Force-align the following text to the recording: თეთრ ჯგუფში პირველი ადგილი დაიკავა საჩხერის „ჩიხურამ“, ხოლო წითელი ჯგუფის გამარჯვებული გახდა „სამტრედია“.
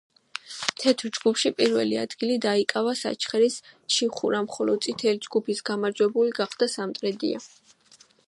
თეთრ 0.83 1.09
ჯგუფში 1.17 1.51
პირველი 1.59 1.99
ადგილი 2.03 2.37
დაიკავა 2.45 2.95
საჩხერის 3.01 3.57
„ჩიხურამ“, 3.97 4.49
ხოლო 4.55 4.77
წითელი 4.87 5.23
ჯგუფის 5.29 5.63
გამარჯვებული 5.71 6.35
გახდა 6.41 6.69
„სამტრედია“. 6.79 7.45